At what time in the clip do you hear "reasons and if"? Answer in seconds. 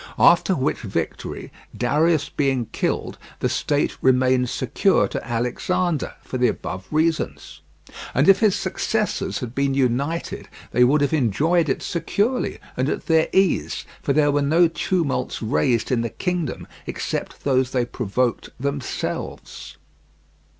6.89-8.39